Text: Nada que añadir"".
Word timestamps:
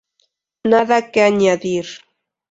Nada 0.65 0.97
que 1.11 1.21
añadir"". 1.21 1.87